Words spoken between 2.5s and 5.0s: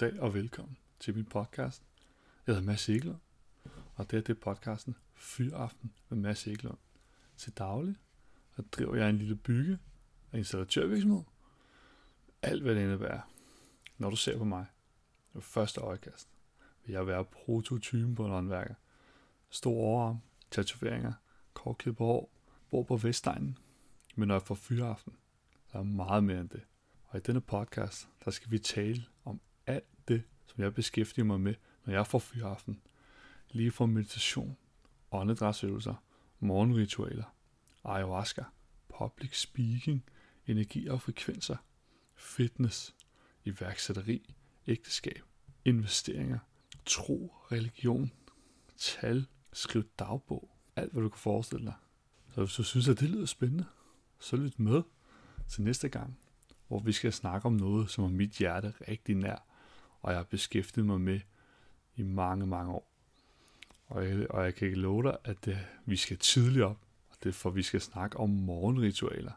hedder Mads Egelund, og det er det podcasten